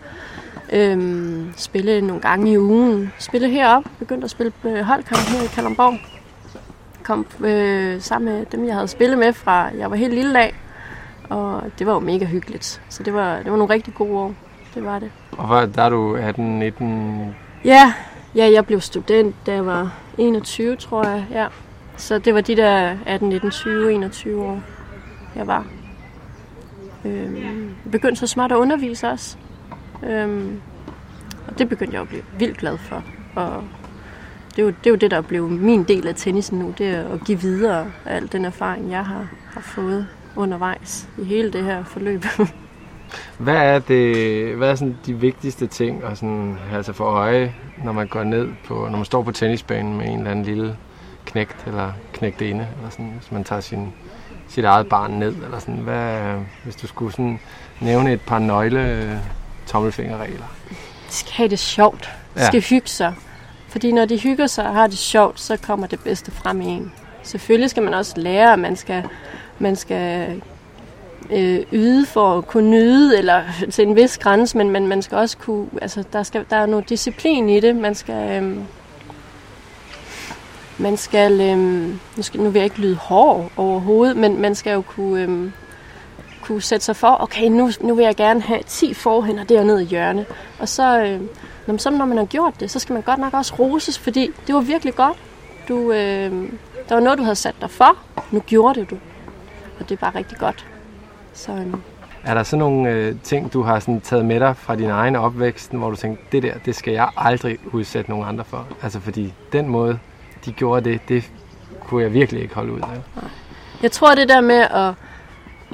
[0.73, 3.13] Øhm, spille nogle gange i ugen.
[3.19, 3.83] Spille herop.
[3.99, 6.20] Begyndte at spille øh, holdkamp her i Kalundborg.
[7.03, 10.53] Kom øh, sammen med dem, jeg havde spillet med fra jeg var helt lille af.
[11.29, 12.81] Og det var jo mega hyggeligt.
[12.89, 14.33] Så det var, det var nogle rigtig gode år.
[14.75, 15.11] Det var det.
[15.31, 17.35] Og var, der er du 18, 19...
[17.65, 17.93] Ja,
[18.35, 21.25] ja, jeg blev student, da jeg var 21, tror jeg.
[21.31, 21.47] Ja.
[21.97, 24.61] Så det var de der 18, 19, 20, 21 år,
[25.35, 25.65] jeg var.
[27.05, 29.37] Øhm, jeg begyndte så småt at undervise også.
[30.03, 30.61] Øhm,
[31.47, 33.03] og det begyndte jeg at blive vildt glad for.
[33.35, 33.63] Og
[34.55, 36.73] det er, jo, det er jo det, der blev min del af tennisen nu.
[36.77, 41.53] Det er at give videre al den erfaring, jeg har, har fået undervejs i hele
[41.53, 42.25] det her forløb.
[43.37, 47.91] Hvad er, det, hvad er sådan de vigtigste ting at sådan, sig for øje, når
[47.91, 50.77] man går ned på, når man står på tennisbanen med en eller anden lille
[51.25, 53.93] knægt eller knægt inde, eller sådan, hvis man tager sin,
[54.47, 57.39] sit eget barn ned, eller sådan, hvad, hvis du skulle sådan
[57.79, 59.11] nævne et par nøgle øh,
[59.67, 60.45] tommelfingerregler.
[61.09, 62.11] De skal have det sjovt.
[62.35, 62.47] De Ja.
[62.47, 63.13] skal hygge sig.
[63.71, 66.65] Fordi når de hygger sig og har det sjovt, så kommer det bedste frem i
[66.65, 66.91] en.
[67.23, 69.03] Selvfølgelig skal man også lære, at man skal,
[69.59, 70.41] man skal
[71.31, 75.17] øh, yde for at kunne nyde, eller til en vis grænse, men man, man skal
[75.17, 77.75] også kunne, altså der, skal, der er noget disciplin i det.
[77.75, 78.57] Man skal, øh,
[80.77, 81.57] man skal, øh,
[82.17, 85.51] nu, skal, nu vil jeg ikke lyde hård overhovedet, men man skal jo kunne, øh,
[86.41, 89.85] kunne sætte sig for, okay, nu, nu vil jeg gerne have 10 forhænder dernede i
[89.85, 90.25] hjørnet.
[90.59, 91.21] Og så, øh,
[91.71, 94.29] man- så når man har gjort det, så skal man godt nok også roses, fordi
[94.47, 95.17] det var virkelig godt.
[95.67, 96.31] Du, øh,
[96.89, 97.97] der var noget, du havde sat dig for.
[98.31, 98.95] Nu gjorde det du.
[99.79, 100.65] Og det er bare rigtig godt.
[101.33, 101.67] Så øh,
[102.23, 105.15] Er der sådan nogle øh, ting, du har sådan taget med dig fra din egen
[105.15, 108.67] opvækst, hvor du tænkte, det der, det skal jeg aldrig udsætte nogen andre for?
[108.83, 109.99] Altså fordi den måde,
[110.45, 111.31] de gjorde det, det
[111.87, 113.23] kunne jeg virkelig ikke holde ud af.
[113.83, 114.93] jeg tror, det der med at,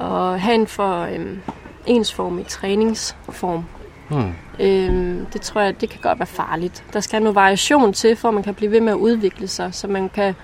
[0.05, 1.37] at have en for øh,
[1.85, 3.63] ensformig træningsform,
[4.09, 4.33] Hmm.
[4.59, 6.83] Øhm, det tror jeg, det kan godt være farligt.
[6.93, 9.73] Der skal noget variation til, for at man kan blive ved med at udvikle sig,
[9.73, 10.35] så man kan,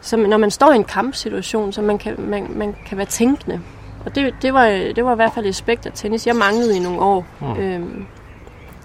[0.00, 3.60] så når man står i en kampsituation, så man kan, man, man kan være tænkende.
[4.04, 6.76] Og det, det, var, det var i hvert fald et aspekt af tennis, jeg manglede
[6.76, 7.26] i nogle år.
[7.40, 7.56] Mm.
[7.56, 8.06] Øhm,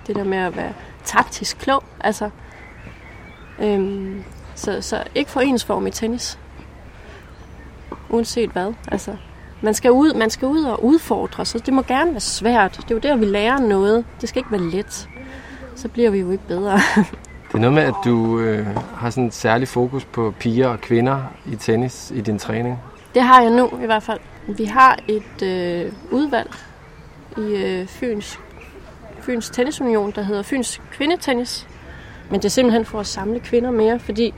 [0.07, 1.83] det der med at være taktisk klog.
[1.99, 2.29] Altså,
[3.59, 4.23] øhm,
[4.55, 6.39] så, så ikke for ensform i tennis.
[8.09, 8.73] Uanset hvad.
[8.91, 9.15] Altså,
[9.61, 11.65] man skal, ud, man skal ud og udfordre sig.
[11.65, 12.77] Det må gerne være svært.
[12.77, 14.05] Det er jo der, vi lærer noget.
[14.21, 15.09] Det skal ikke være let.
[15.75, 16.79] Så bliver vi jo ikke bedre.
[17.47, 20.81] Det er noget med, at du øh, har sådan et særligt fokus på piger og
[20.81, 22.79] kvinder i tennis i din træning.
[23.13, 24.19] Det har jeg nu i hvert fald.
[24.47, 26.51] Vi har et øh, udvalg
[27.37, 28.39] i øh, Fyns,
[29.19, 31.67] Fyns Tennisunion, der hedder Fyns Kvindetennis.
[32.29, 34.33] Men det er simpelthen for at samle kvinder mere, fordi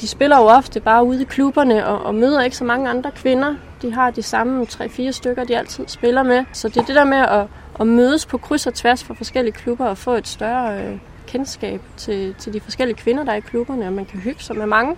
[0.00, 3.10] de spiller jo ofte bare ude i klubberne og, og møder ikke så mange andre
[3.10, 3.54] kvinder.
[3.82, 6.44] De har de samme 3-4 stykker, de altid spiller med.
[6.52, 7.46] Så det er det der med at,
[7.80, 11.80] at mødes på kryds og tværs for forskellige klubber og få et større øh, kendskab
[11.96, 14.66] til, til de forskellige kvinder, der er i klubberne, og man kan hygge sig med
[14.66, 14.96] mange.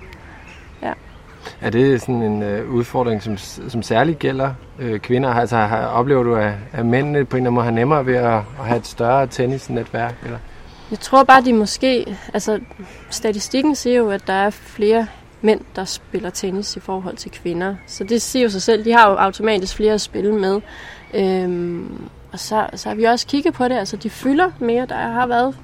[1.60, 3.36] Er det sådan en øh, udfordring, som,
[3.68, 5.30] som særligt gælder øh, kvinder?
[5.30, 8.14] Altså har, oplever du, at, at mændene på en eller anden måde har nemmere ved
[8.14, 10.14] at, at have et større tennisnetværk?
[10.24, 10.38] Eller?
[10.90, 12.16] Jeg tror bare, de måske...
[12.34, 12.60] Altså,
[13.10, 15.06] statistikken siger jo, at der er flere
[15.40, 17.74] mænd, der spiller tennis i forhold til kvinder.
[17.86, 18.84] Så det siger jo sig selv.
[18.84, 20.60] De har jo automatisk flere at spille med.
[21.14, 23.74] Øhm, og så, så har vi også kigget på det.
[23.74, 24.86] Altså, de fylder mere.
[24.86, 25.56] Der har været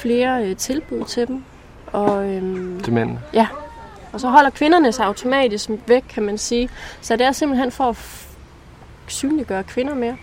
[0.00, 1.44] flere øh, tilbud til dem.
[1.86, 3.18] Og øhm, Til mænd?
[4.12, 6.68] Og så holder kvinderne sig automatisk væk, kan man sige.
[7.00, 8.26] Så det er simpelthen for at
[9.06, 10.16] synliggøre kvinder mere.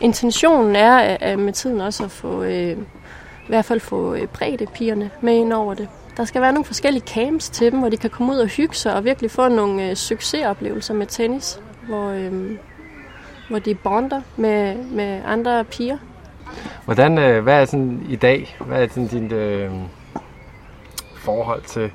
[0.00, 4.26] Intentionen er øh, øh, med tiden også at få, øh, i hvert fald få øh,
[4.26, 5.88] bredde pigerne med ind over det.
[6.16, 8.74] Der skal være nogle forskellige camps til dem, hvor de kan komme ud og hygge
[8.74, 12.58] sig og virkelig få nogle øh, succesoplevelser med tennis, hvor, øh,
[13.48, 15.98] hvor de bonder med, med andre piger.
[16.84, 19.70] Hvordan, øh, hvad er sådan i dag, hvad er sådan dit øh,
[21.16, 21.90] forhold til,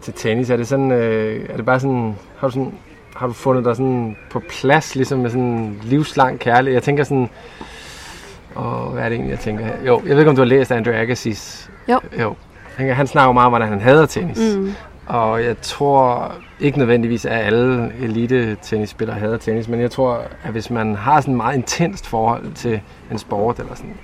[0.00, 0.50] til tennis?
[0.50, 2.74] Er det sådan, øh, er det bare sådan, har du sådan,
[3.16, 6.74] har du fundet dig sådan på plads, ligesom med sådan en livslang kærlighed?
[6.74, 7.28] Jeg tænker sådan,
[8.56, 9.74] åh, hvad er det egentlig, jeg tænker her?
[9.86, 11.70] Jo, jeg ved ikke, om du har læst Andrew Agassi's?
[11.88, 12.00] Jo.
[12.20, 12.34] Jo.
[12.76, 14.56] Han, han snakker meget om, hvordan han hader tennis.
[14.56, 14.74] Mm.
[15.06, 20.50] Og jeg tror ikke nødvendigvis, at alle elite tennisspillere hader tennis, men jeg tror, at
[20.52, 22.80] hvis man har sådan et meget intenst forhold til
[23.10, 23.94] en sport, eller sådan,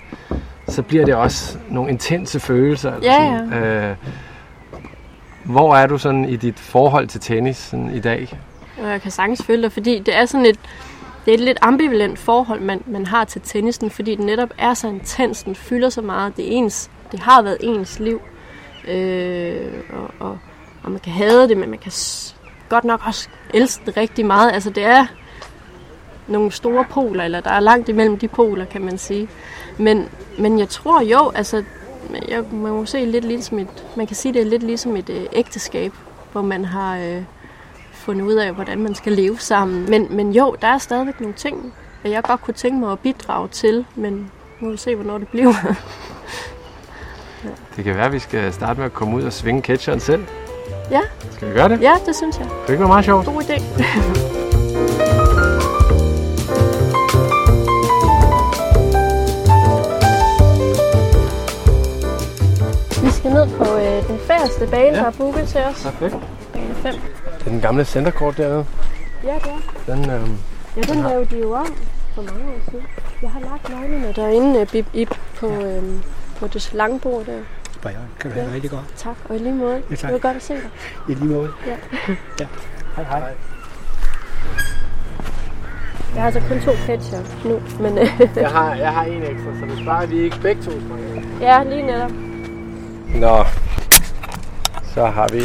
[0.69, 2.95] så bliver det også nogle intense følelser.
[2.95, 3.53] Eller Ja, sådan.
[3.53, 3.97] Øh,
[5.45, 8.39] hvor er du sådan i dit forhold til tennis sådan i dag?
[8.83, 10.59] Jeg kan sagtens følge dig, fordi det er sådan et,
[11.25, 14.75] det er et lidt ambivalent forhold, man, man har til tennisen, fordi den netop er
[14.75, 16.37] så intens, den fylder så meget.
[16.37, 18.21] Det, er ens, det har været ens liv,
[18.88, 20.38] øh, og, og,
[20.83, 21.92] og man kan hade det, men man kan
[22.68, 24.53] godt nok også elske det rigtig meget.
[24.53, 25.07] Altså det er
[26.29, 29.29] nogle store poler, eller der er langt imellem de poler, kan man sige.
[29.79, 31.64] Men, men jeg tror jo, altså
[32.29, 35.11] jeg, man må se lidt ligesom et, man kan sige det er lidt ligesom et
[35.11, 35.92] øh, ægteskab,
[36.33, 37.22] hvor man har øh,
[37.92, 39.90] fundet ud af, hvordan man skal leve sammen.
[39.90, 41.74] Men, men jo, der er stadigvæk nogle ting,
[42.05, 44.12] at jeg godt kunne tænke mig at bidrage til, men
[44.61, 45.55] nu må vi se, hvornår det bliver.
[47.77, 50.24] Det kan være, at vi skal starte med at komme ud og svinge catcheren selv.
[50.90, 51.01] Ja.
[51.33, 51.81] Skal vi gøre det?
[51.83, 52.46] ja, det synes jeg.
[52.66, 53.27] Det ikke være meget sjovt.
[53.27, 53.62] God idé.
[63.05, 64.92] Vi skal ned på øh, den færreste bane, Ja.
[64.94, 65.01] ja.
[65.01, 65.83] der er booket til os.
[65.83, 66.16] Perfekt.
[66.53, 66.94] Bane 5.
[67.38, 68.66] Det er den gamle centerkort dernede.
[69.24, 69.53] Ja, det
[69.87, 69.94] er.
[69.94, 70.29] Den, øh,
[70.77, 71.74] Ja, den lavede de jo om
[72.14, 72.87] for mange år siden.
[73.22, 76.03] Jeg har lagt nøglerne derinde, øh, Bip Ip, på, øhm,
[76.38, 77.38] på det lange bord der.
[77.83, 78.85] Brian, kan du have det rigtig godt.
[78.96, 79.83] Tak, og i lige måde.
[79.90, 80.09] Ja, tak.
[80.09, 80.70] Det var godt at se dig.
[81.09, 81.53] I lige måde.
[81.66, 81.77] Ja.
[82.40, 82.46] ja.
[82.96, 83.35] Hej, hej.
[86.14, 89.51] Jeg har altså kun to catcher nu, men øh, jeg, har, jeg har en ekstra,
[89.61, 91.22] så hvis bare vi ikke begge to springer.
[91.40, 92.11] ja, lige netop.
[93.14, 93.44] Nå,
[94.94, 95.40] så har vi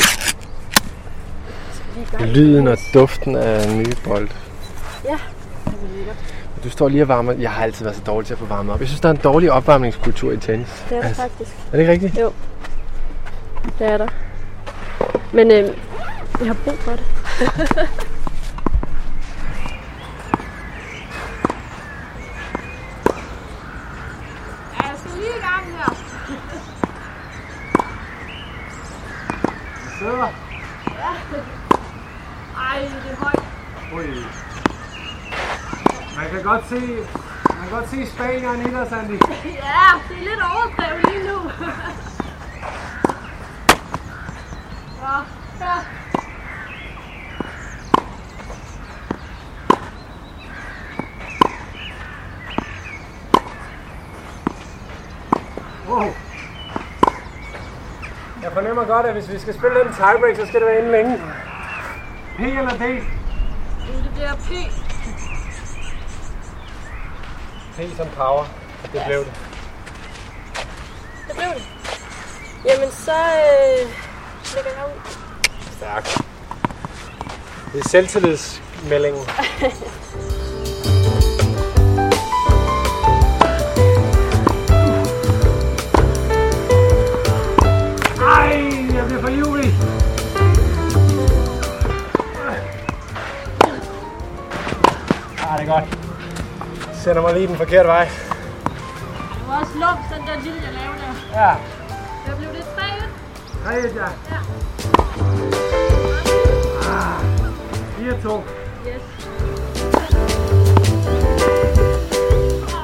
[2.26, 4.30] lyden og duften af nye bold.
[5.06, 5.18] Ja.
[6.64, 7.32] Du står lige og varmer.
[7.34, 8.80] Jeg har altid været så dårlig til at få varmet op.
[8.80, 10.86] Jeg synes, der er en dårlig opvarmningskultur i tennis.
[10.90, 11.52] Det er Altså, faktisk.
[11.68, 12.14] er det ikke rigtigt?
[13.80, 14.08] Det er der.
[15.34, 15.58] Men øh,
[16.40, 17.04] jeg har brug for det.
[24.78, 25.90] Jeg skal lige i gang her.
[30.00, 30.28] Sidder.
[32.58, 33.44] Ej, det er højt.
[33.96, 34.24] Ui.
[36.18, 36.88] Man kan godt se,
[37.50, 39.12] man kan godt se Spanieren i dig, Sandy.
[39.64, 41.40] Ja, det er lidt overdrevet lige nu.
[45.04, 45.18] Ja,
[45.60, 45.76] ja.
[55.90, 56.04] Wow.
[58.44, 60.92] Jeg fornemmer godt, at hvis vi skal spille den tiebreak, så skal det være inden
[60.92, 61.18] længe.
[62.38, 63.04] P eller D?
[64.04, 64.83] Det bliver P.
[67.84, 68.46] P som power.
[68.94, 69.34] Det blev det.
[71.28, 71.64] Det blev det.
[72.66, 73.90] Jamen, så øh,
[74.56, 75.00] lægger jeg ud.
[75.78, 76.22] Stærkt.
[77.74, 79.22] Det er selvtillidsmeldingen.
[95.70, 95.88] Ej,
[97.04, 98.04] Sender mig lige den forkerte vej.
[98.04, 98.12] Det
[99.48, 101.42] var også lumt, den der lille, jeg lavede der.
[101.42, 101.48] Ja,
[102.28, 102.84] Jeg blev lidt 3
[103.66, 104.08] hej ja.
[104.32, 104.40] Ja.
[106.92, 107.20] Ah,
[108.00, 108.42] 4-2.
[108.88, 109.02] Yes.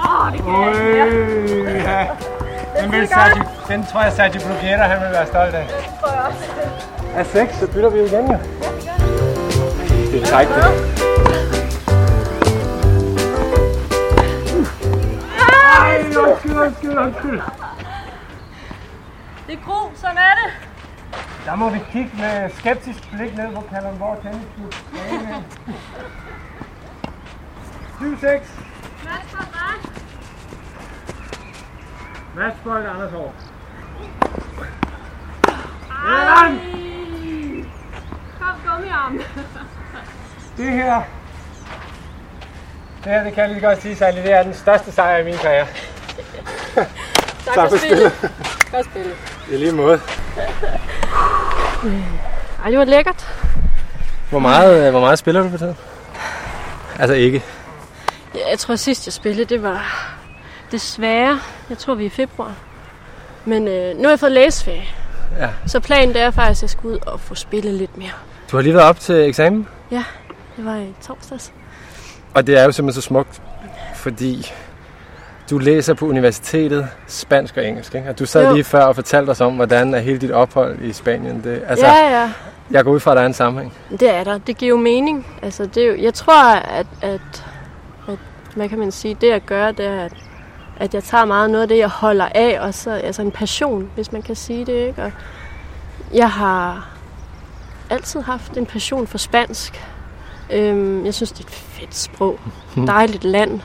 [0.09, 1.07] Åh, det kan jeg ikke mere.
[1.65, 2.07] Øj, ja.
[2.81, 3.09] Den, vil
[3.67, 5.67] den tror jeg, Sergio Bruguera, han vil være stolt af.
[5.67, 6.45] Det tror jeg også.
[7.15, 8.37] Er 6, så bytter vi jo igen, jo.
[10.11, 10.98] Det er træk, det.
[16.29, 17.41] Undskyld, undskyld, undskyld.
[19.47, 20.53] Det er gro, sådan er det.
[21.45, 24.73] Der må vi kigge med skeptisk blik ned på Kalundborg Tennisklub.
[27.99, 28.03] 7-6.
[29.03, 29.89] Matchbold, hva'?
[32.35, 33.33] Matchbold Anders Hård.
[36.07, 36.51] Ej.
[38.39, 39.21] Kom armen.
[40.57, 41.01] Det her,
[43.03, 45.23] det her, det kan jeg lige godt sige, Sally, det er den største sejr i
[45.23, 45.67] min karriere.
[47.45, 48.11] Tak, Tak for spillet.
[48.71, 49.13] Godt spillet.
[49.51, 49.99] I lige måde.
[52.63, 53.27] Ej, det var lækkert.
[54.29, 55.77] Hvor meget, øh, hvor meget spiller du på tiden?
[56.99, 57.43] Altså ikke.
[58.35, 60.15] Ja, jeg tror sidst jeg spillede, det var
[60.71, 61.39] desværre,
[61.69, 62.53] jeg tror vi er i februar.
[63.45, 64.83] Men øh, nu har jeg fået læsferie.
[65.39, 65.49] Ja.
[65.67, 68.09] Så planen det er faktisk, at jeg skal ud og få spillet lidt mere.
[68.51, 71.51] Du har lige været op til eksamen, Det var i torsdags.
[72.33, 73.41] og det er jo simpelthen så smukt,
[73.95, 74.51] fordi
[75.49, 78.09] du læser på universitetet spansk og engelsk, ikke?
[78.09, 78.53] Og du sad Jo.
[78.53, 81.43] lige før og fortalte os om, hvordan er hele dit ophold i Spanien.
[81.43, 82.31] Det, altså, Ja, ja.
[82.71, 83.73] jeg går ud fra, at der er en sammenhæng.
[83.99, 84.37] Det er der.
[84.37, 85.27] Det giver jo mening.
[85.41, 87.45] Altså, det er jo, jeg tror, at, at,
[88.07, 88.17] at,
[88.55, 90.13] hvad kan man sige, det jeg gør, det er, at,
[90.79, 93.89] at jeg tager meget noget af det, jeg holder af, og så altså en passion,
[93.95, 94.87] hvis man kan sige det.
[94.87, 95.03] Ikke?
[95.03, 95.11] Og
[96.13, 96.87] jeg har
[97.89, 99.85] altid haft en passion for spansk.
[100.51, 102.39] Øhm, jeg synes, det er et fedt sprog.
[102.87, 103.61] Dejligt land.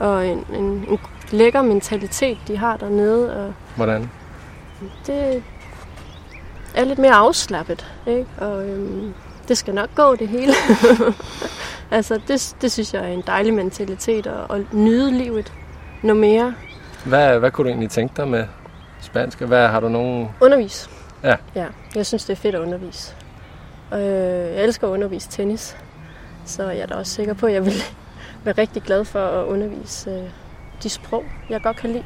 [0.00, 0.98] Og en, en, en
[1.30, 3.36] lækker mentalitet, de har dernede.
[3.46, 4.10] Og Hvordan?
[5.06, 5.42] det
[6.74, 8.26] er lidt mere afslappet, ikke?
[8.38, 9.14] Og øhm,
[9.48, 10.52] det skal nok gå det hele.
[11.90, 15.52] altså, det, det synes jeg er en dejlig mentalitet at, at nyde livet
[16.02, 16.54] noget mere.
[17.04, 18.44] Hvad, hvad kunne du egentlig tænke dig med
[19.00, 19.40] spansk?
[19.40, 20.28] Hvad har du nogen...
[20.40, 20.90] Undervis.
[21.22, 21.36] Ja.
[21.54, 21.66] ja.
[21.94, 23.14] Jeg synes, det er fedt at undervise.
[23.90, 25.76] Og øh, jeg elsker at undervise tennis.
[26.44, 27.74] Så jeg er da også sikker på, at jeg vil
[28.44, 30.30] være rigtig glad for at undervise øh,
[30.82, 32.04] de sprog, jeg godt kan lide.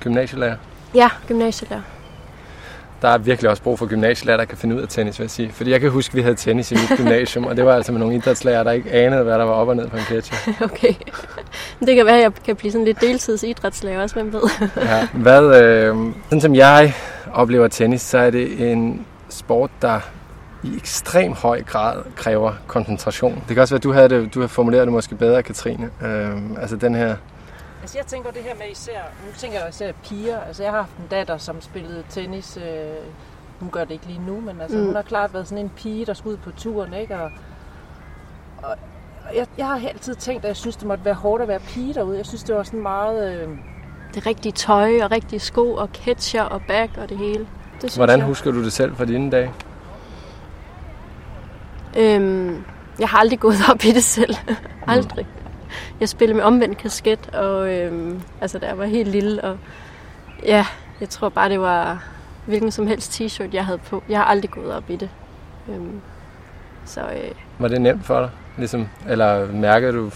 [0.00, 0.56] Gymnasielærer?
[0.94, 1.82] Ja, gymnasielærer.
[3.02, 5.30] Der er virkelig også brug for gymnasielærer, der kan finde ud af tennis, vil jeg
[5.30, 5.52] sige.
[5.52, 7.92] Fordi jeg kan huske, at vi havde tennis i mit gymnasium, og det var altså
[7.92, 10.52] med nogle idrætslærer, der ikke anede, hvad der var op og ned på en catcher.
[10.64, 10.94] Okay.
[11.80, 14.40] Det kan være, at jeg kan blive sådan lidt deltidsidrætslærer også, hvem ved.
[14.76, 15.08] Ja.
[15.14, 16.94] Hvad, øh, sådan som jeg
[17.32, 20.00] oplever tennis, så er det en sport, der
[20.62, 23.34] i ekstrem høj grad kræver koncentration.
[23.48, 25.90] Det kan også være, at du havde det, du har formuleret det måske bedre, Katrine.
[26.04, 27.16] Øh, altså den her...
[27.84, 30.78] Altså jeg tænker det her med især, nu tænker jeg især piger, altså jeg har
[30.78, 32.64] haft en datter, som spillede tennis, øh,
[33.60, 34.80] hun gør det ikke lige nu, men altså Mm.
[34.82, 34.86] mm.
[34.86, 37.14] hun har klart været sådan en pige, der skulle ud på turen, ikke?
[37.16, 37.30] Og,
[38.62, 38.76] og
[39.28, 41.58] og jeg, jeg har altid tænkt, at jeg synes, det måtte være hårdt at være
[41.60, 42.16] pige derude.
[42.16, 43.34] Jeg synes, det var sådan meget...
[43.40, 43.48] Øh,
[44.14, 47.38] Det rigtige tøj og rigtige sko og catcher og bag og det hele.
[47.40, 48.26] Det synes Hvordan jeg.
[48.26, 49.52] husker du det selv fra dine dage?
[51.98, 52.64] Øhm,
[52.98, 54.34] jeg har aldrig gået op i det selv.
[54.86, 55.26] aldrig.
[56.00, 59.44] Jeg spillede med omvendt kasket, og øhm, altså, da jeg var helt lille.
[59.44, 59.58] Og,
[60.44, 60.66] ja,
[61.00, 62.04] jeg tror bare, det var
[62.46, 64.02] hvilken som helst t-shirt, jeg havde på.
[64.08, 65.08] Jeg har aldrig gået op i det.
[65.68, 66.00] Øhm,
[66.84, 68.30] så øh, Var det nemt for dig?
[68.58, 70.10] Ligesom, eller mærkede du,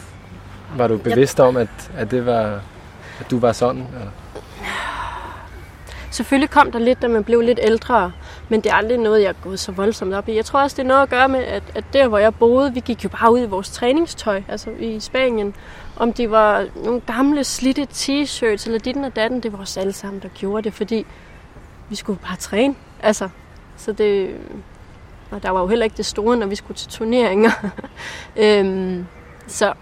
[0.77, 2.61] var du bevidst om, at, at, det var,
[3.21, 3.87] at du var sådan?
[3.95, 4.11] Eller?
[6.11, 8.13] Selvfølgelig kom der lidt, da man blev lidt ældre,
[8.49, 10.37] men det er aldrig noget, jeg er gået så voldsomt op i.
[10.37, 12.75] Jeg tror også, det er noget at gøre med, at, at der, hvor jeg boede,
[12.75, 15.55] vi gik jo bare ud i vores træningstøj, altså i Spanien.
[15.97, 19.93] Om det var nogle gamle, slidte t-shirts eller dit og datten, det var os alle
[19.93, 21.07] sammen, der gjorde det, fordi
[21.89, 22.75] vi skulle bare træne.
[23.03, 23.29] Altså,
[23.77, 24.37] så det...
[25.31, 27.51] Og der var jo heller ikke det store, når vi skulle til turneringer.
[28.37, 29.07] øhm,
[29.47, 29.73] så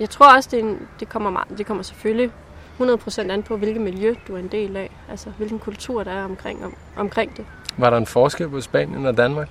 [0.00, 2.30] jeg tror også, det, en, det, kommer meget, det kommer selvfølgelig
[2.80, 4.90] 100% an på, hvilket miljø du er en del af.
[5.10, 7.46] Altså, hvilken kultur der er omkring, om, omkring det.
[7.76, 9.48] Var der en forskel på Spanien og Danmark?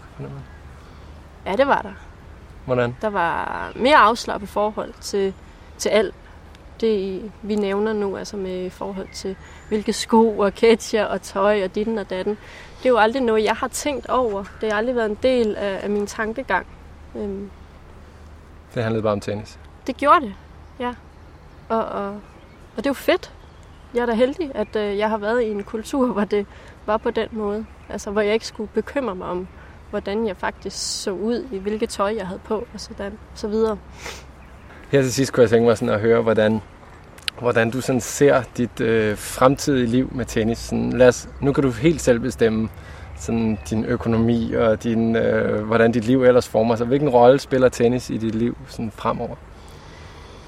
[1.46, 1.92] Ja, det var der.
[2.66, 2.96] Hvordan?
[3.02, 5.34] Der var mere afslappet forhold til,
[5.78, 6.16] til alt
[6.82, 9.36] det, vi nævner nu, altså med forhold til
[9.68, 12.38] hvilke sko og ketcher og tøj og ditten og datten.
[12.78, 14.44] Det er jo aldrig noget, jeg har tænkt over.
[14.62, 16.66] Det har aldrig været en del af, af min tankegang.
[17.16, 17.50] Øhm,
[18.76, 19.60] Det handlede bare om tennis.
[19.88, 20.34] det gjorde det,
[20.80, 20.94] ja.
[21.70, 22.20] Og, og,
[22.80, 23.32] og det er jo fedt.
[23.94, 26.46] Jeg er da heldig, at øh, jeg har været i en kultur, hvor det
[26.86, 27.66] var på den måde.
[27.90, 29.48] Altså, hvor jeg ikke skulle bekymre mig om,
[29.90, 33.78] hvordan jeg faktisk så ud, i hvilket tøj jeg havde på, og sådan, så videre.
[34.92, 36.62] Her til sidst kunne jeg tænke mig sådan at høre, hvordan,
[37.40, 40.58] hvordan du sådan ser dit øh, fremtidige liv med tennis.
[40.58, 42.70] Sådan, lad os, nu kan du helt selv bestemme
[43.18, 46.88] sådan, din økonomi og din, øh, hvordan dit liv ellers former sig.
[46.88, 49.36] Hvilken rolle spiller tennis i dit liv sådan fremover?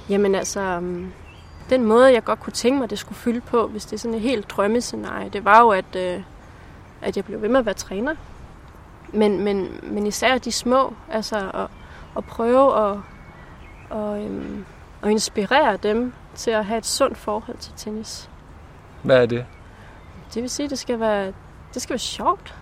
[0.10, 1.12] Jamen altså, øhm,
[1.72, 4.16] den måde, jeg godt kunne tænke mig, det skulle fylde på, hvis det er sådan
[4.16, 6.22] et helt drømmescenarie, det var jo, at, øh,
[7.02, 8.16] at jeg blev ved med at være træner.
[9.14, 11.68] Men, men, men især de små, altså at,
[12.18, 12.98] at prøve at,
[13.90, 14.66] og, øhm,
[15.04, 18.30] at inspirere dem til at have et sundt forhold til tennis.
[19.04, 19.46] Hvad er det?
[20.34, 21.34] Det vil sige, at det skal være,
[21.74, 22.56] det skal være sjovt.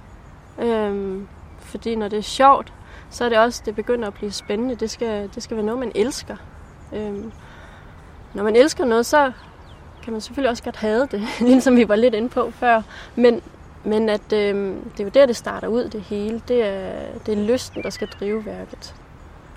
[0.59, 1.27] Øhm,
[1.59, 2.73] fordi når det er sjovt,
[3.09, 4.75] så er det også, det begynder at blive spændende.
[4.75, 6.35] Det skal, det skal være noget, man elsker.
[6.93, 7.31] Øhm,
[8.33, 9.31] når man elsker noget, så
[10.03, 12.81] kan man selvfølgelig også godt have det, ligesom vi var lidt inde på før.
[13.15, 13.41] Men,
[13.83, 16.41] men at øh, det er jo der, det starter ud, det hele.
[16.47, 16.91] Det er,
[17.25, 18.95] det er lysten, der skal drive værket.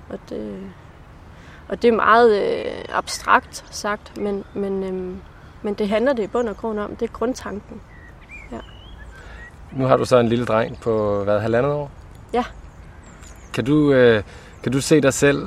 [0.09, 0.61] Og det,
[1.69, 5.17] og det er meget øh, abstrakt sagt, men, men, øh,
[5.63, 6.97] men det handler det i bund og grund om.
[6.97, 7.81] Det er grundtanken.
[9.73, 11.91] Nu har du så en lille dreng på, hvad, halvandet år?
[12.33, 12.45] Ja.
[13.53, 14.23] Kan du, øh,
[14.63, 15.47] kan du se dig selv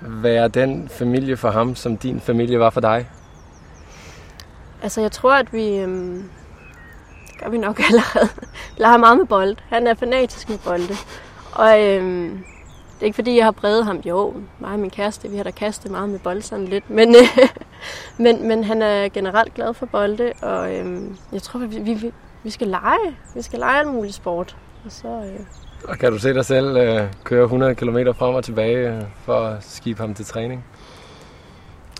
[0.00, 3.08] være den familie for ham, som din familie var for dig?
[4.82, 5.76] Altså, jeg tror, at vi...
[5.76, 6.30] Øhm,
[7.26, 8.28] det gør vi nok allerede.
[8.76, 9.56] Leger meget med bold.
[9.68, 10.94] Han er fanatisk med bolde.
[11.52, 12.44] Og øhm,
[12.94, 13.96] det er ikke fordi, jeg har præget ham.
[13.96, 16.90] Jo, mig og min kæreste, vi har da kastet meget med bold sådan lidt.
[16.90, 17.48] Men, øh,
[18.24, 22.50] men, men han er generelt glad for bolde, og øhm, jeg tror, vi, vi, vi
[22.50, 23.16] skal lege.
[23.34, 24.56] Vi skal lege alt muligt sport.
[24.84, 25.40] Og så, øh,
[25.90, 29.40] Og kan du se dig selv øh, køre 100 km frem og tilbage øh, for
[29.40, 30.64] at skibe ham til træning?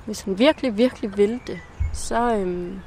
[0.06, 1.60] hvis han virkelig, virkelig vil det,
[1.92, 2.80] så, øhm,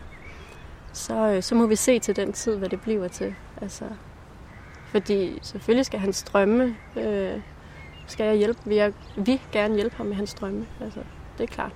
[0.93, 3.35] så, øh, så må vi se til den tid, hvad det bliver til.
[3.61, 3.85] Altså,
[4.85, 7.33] fordi selvfølgelig skal hans drømme, øh,
[8.07, 10.65] skal jeg hjælpe, vi, er, vi gerne hjælpe ham med hans drømme.
[10.81, 10.99] Altså,
[11.37, 11.71] det er klart.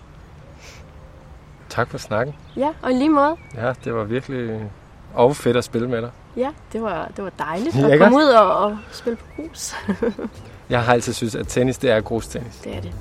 [1.69, 2.35] Tak for snakken.
[2.55, 3.35] Ja, og i lige måde.
[3.55, 4.71] Ja, det var virkelig
[5.13, 6.11] og fedt at spille med dig.
[6.37, 7.91] Ja, det var, det var dejligt Lækkert.
[7.91, 9.73] at komme ud og, og spille på grus.
[10.69, 12.55] Jeg har altid synes, at tennis, det er grus tennis.
[12.63, 12.91] det er det.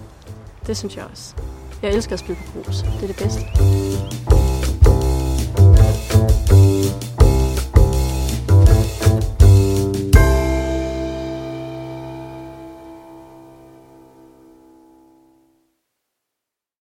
[0.66, 1.34] Det synes jeg også.
[1.82, 2.76] Jeg elsker at spille på grus.
[2.82, 4.41] Det er det bedste.